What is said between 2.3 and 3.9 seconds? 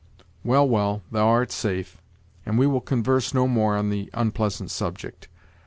and we will converse no more